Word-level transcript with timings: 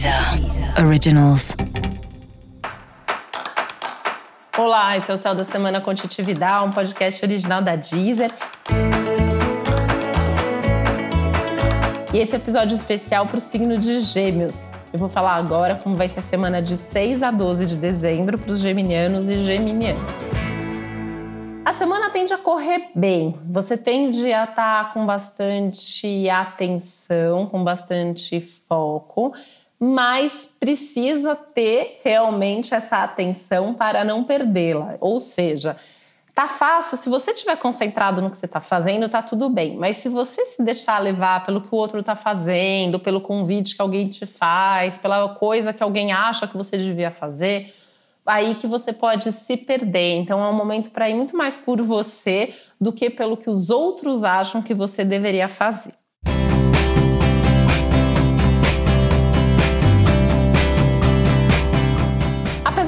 Deezer 0.00 0.82
Originals. 0.82 1.54
Olá, 4.56 4.96
esse 4.96 5.10
é 5.10 5.14
o 5.14 5.16
Céu 5.18 5.34
da 5.34 5.44
Semana 5.44 5.78
com 5.82 5.94
Titi 5.94 6.22
Vidal, 6.22 6.68
um 6.68 6.70
podcast 6.70 7.22
original 7.22 7.60
da 7.60 7.76
Deezer. 7.76 8.30
E 12.14 12.16
esse 12.16 12.34
episódio 12.34 12.74
especial 12.74 13.26
para 13.26 13.36
o 13.36 13.40
signo 13.40 13.76
de 13.76 14.00
Gêmeos. 14.00 14.72
Eu 14.90 14.98
vou 14.98 15.10
falar 15.10 15.34
agora 15.34 15.74
como 15.74 15.94
vai 15.94 16.08
ser 16.08 16.20
a 16.20 16.22
semana 16.22 16.62
de 16.62 16.78
6 16.78 17.22
a 17.22 17.30
12 17.30 17.66
de 17.66 17.76
dezembro 17.76 18.38
para 18.38 18.52
os 18.52 18.60
geminianos 18.60 19.28
e 19.28 19.42
geminianas. 19.42 20.00
A 21.62 21.74
semana 21.74 22.08
tende 22.08 22.32
a 22.32 22.38
correr 22.38 22.88
bem. 22.94 23.38
Você 23.44 23.76
tende 23.76 24.32
a 24.32 24.44
estar 24.44 24.84
tá 24.84 24.90
com 24.94 25.04
bastante 25.04 26.26
atenção, 26.30 27.46
com 27.46 27.62
bastante 27.62 28.40
foco, 28.40 29.34
mas 29.82 30.54
precisa 30.60 31.34
ter 31.34 32.02
realmente 32.04 32.74
essa 32.74 33.02
atenção 33.02 33.72
para 33.72 34.04
não 34.04 34.22
perdê-la. 34.22 34.98
Ou 35.00 35.18
seja, 35.18 35.78
tá 36.34 36.46
fácil, 36.46 36.98
se 36.98 37.08
você 37.08 37.30
estiver 37.30 37.56
concentrado 37.56 38.20
no 38.20 38.30
que 38.30 38.36
você 38.36 38.44
está 38.44 38.60
fazendo, 38.60 39.08
tá 39.08 39.22
tudo 39.22 39.48
bem. 39.48 39.78
Mas 39.78 39.96
se 39.96 40.10
você 40.10 40.44
se 40.44 40.62
deixar 40.62 40.98
levar 40.98 41.46
pelo 41.46 41.62
que 41.62 41.74
o 41.74 41.78
outro 41.78 42.00
está 42.00 42.14
fazendo, 42.14 43.00
pelo 43.00 43.22
convite 43.22 43.74
que 43.74 43.80
alguém 43.80 44.08
te 44.08 44.26
faz, 44.26 44.98
pela 44.98 45.30
coisa 45.30 45.72
que 45.72 45.82
alguém 45.82 46.12
acha 46.12 46.46
que 46.46 46.58
você 46.58 46.76
devia 46.76 47.10
fazer, 47.10 47.74
aí 48.26 48.56
que 48.56 48.66
você 48.66 48.92
pode 48.92 49.32
se 49.32 49.56
perder. 49.56 50.16
Então 50.16 50.44
é 50.44 50.48
um 50.50 50.54
momento 50.54 50.90
para 50.90 51.08
ir 51.08 51.14
muito 51.14 51.34
mais 51.34 51.56
por 51.56 51.80
você 51.80 52.54
do 52.78 52.92
que 52.92 53.08
pelo 53.08 53.34
que 53.34 53.48
os 53.48 53.70
outros 53.70 54.24
acham 54.24 54.60
que 54.60 54.74
você 54.74 55.06
deveria 55.06 55.48
fazer. 55.48 55.99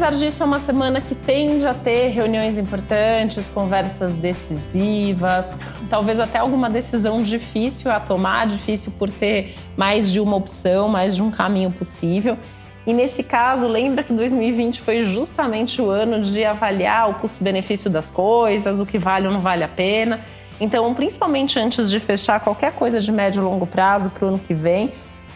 Apesar 0.03 0.19
disso, 0.19 0.43
é 0.43 0.47
uma 0.47 0.59
semana 0.59 1.01
que 1.01 1.15
tende 1.15 1.65
a 1.65 1.73
ter 1.73 2.09
reuniões 2.09 2.59
importantes, 2.59 3.49
conversas 3.49 4.13
decisivas, 4.17 5.55
talvez 5.89 6.19
até 6.19 6.39
alguma 6.39 6.69
decisão 6.69 7.23
difícil 7.23 7.89
a 7.89 8.01
tomar, 8.01 8.49
difícil 8.49 8.91
por 8.99 9.09
ter 9.09 9.55
mais 9.77 10.11
de 10.11 10.19
uma 10.19 10.35
opção, 10.35 10.89
mais 10.89 11.15
de 11.15 11.23
um 11.23 11.31
caminho 11.31 11.71
possível. 11.71 12.37
E 12.85 12.93
nesse 12.93 13.23
caso, 13.23 13.69
lembra 13.69 14.03
que 14.03 14.13
2020 14.13 14.81
foi 14.81 14.99
justamente 14.99 15.81
o 15.81 15.89
ano 15.89 16.21
de 16.21 16.45
avaliar 16.45 17.09
o 17.09 17.15
custo-benefício 17.15 17.89
das 17.89 18.11
coisas, 18.11 18.81
o 18.81 18.85
que 18.85 18.99
vale 18.99 19.29
ou 19.29 19.33
não 19.33 19.41
vale 19.41 19.63
a 19.63 19.69
pena. 19.69 20.19
Então, 20.61 20.93
principalmente 20.95 21.61
antes 21.61 21.89
de 21.89 22.01
fechar 22.01 22.41
qualquer 22.41 22.73
coisa 22.73 22.99
de 22.99 23.13
médio 23.13 23.41
e 23.41 23.45
longo 23.45 23.69
prazo 23.69 24.11
para 24.11 24.25
o 24.25 24.29
ano 24.31 24.39
que 24.41 24.53
vem, 24.53 24.93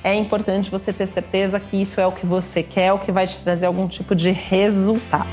é 0.07 0.15
importante 0.15 0.71
você 0.71 0.93
ter 0.93 1.09
certeza 1.09 1.59
que 1.59 1.83
isso 1.83 2.01
é 2.01 2.07
o 2.07 2.13
que 2.13 2.25
você 2.25 2.63
quer, 2.63 2.93
o 2.93 2.99
que 3.01 3.11
vai 3.11 3.27
te 3.27 3.43
trazer 3.43 3.67
algum 3.67 3.89
tipo 3.89 4.15
de 4.15 4.31
resultado. 4.31 5.27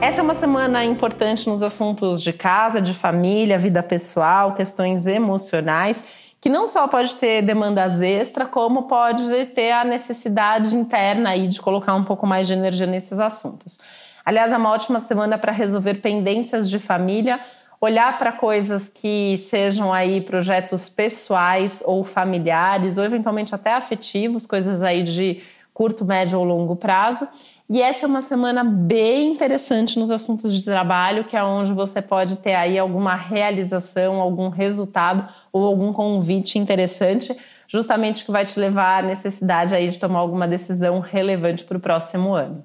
Essa 0.00 0.20
é 0.20 0.22
uma 0.22 0.32
semana 0.32 0.82
importante 0.82 1.46
nos 1.46 1.62
assuntos 1.62 2.22
de 2.22 2.32
casa, 2.32 2.80
de 2.80 2.94
família, 2.94 3.58
vida 3.58 3.82
pessoal, 3.82 4.54
questões 4.54 5.06
emocionais 5.06 6.02
que 6.40 6.48
não 6.48 6.66
só 6.66 6.88
pode 6.88 7.14
ter 7.16 7.42
demandas 7.42 8.00
extra, 8.00 8.46
como 8.46 8.84
pode 8.84 9.46
ter 9.54 9.72
a 9.72 9.84
necessidade 9.84 10.74
interna 10.74 11.30
aí 11.30 11.48
de 11.48 11.60
colocar 11.60 11.94
um 11.94 12.02
pouco 12.02 12.26
mais 12.26 12.46
de 12.46 12.54
energia 12.54 12.86
nesses 12.86 13.20
assuntos. 13.20 13.78
Aliás, 14.24 14.52
é 14.52 14.56
uma 14.56 14.70
ótima 14.70 15.00
semana 15.00 15.36
para 15.36 15.52
resolver 15.52 15.94
pendências 15.94 16.70
de 16.70 16.78
família, 16.78 17.40
olhar 17.82 18.16
para 18.16 18.30
coisas 18.30 18.88
que 18.88 19.36
sejam 19.50 19.92
aí 19.92 20.20
projetos 20.20 20.88
pessoais 20.88 21.82
ou 21.84 22.04
familiares, 22.04 22.96
ou 22.96 23.04
eventualmente 23.04 23.52
até 23.56 23.74
afetivos, 23.74 24.46
coisas 24.46 24.84
aí 24.84 25.02
de 25.02 25.42
curto, 25.74 26.04
médio 26.04 26.38
ou 26.38 26.44
longo 26.44 26.76
prazo. 26.76 27.26
E 27.68 27.82
essa 27.82 28.06
é 28.06 28.08
uma 28.08 28.20
semana 28.20 28.62
bem 28.62 29.32
interessante 29.32 29.98
nos 29.98 30.12
assuntos 30.12 30.54
de 30.54 30.62
trabalho, 30.62 31.24
que 31.24 31.36
é 31.36 31.42
onde 31.42 31.72
você 31.72 32.00
pode 32.00 32.36
ter 32.36 32.54
aí 32.54 32.78
alguma 32.78 33.16
realização, 33.16 34.20
algum 34.20 34.48
resultado 34.48 35.28
ou 35.52 35.66
algum 35.66 35.92
convite 35.92 36.60
interessante, 36.60 37.36
justamente 37.66 38.24
que 38.24 38.30
vai 38.30 38.44
te 38.44 38.60
levar 38.60 39.02
à 39.02 39.06
necessidade 39.06 39.74
aí 39.74 39.88
de 39.88 39.98
tomar 39.98 40.20
alguma 40.20 40.46
decisão 40.46 41.00
relevante 41.00 41.64
para 41.64 41.78
o 41.78 41.80
próximo 41.80 42.32
ano. 42.32 42.64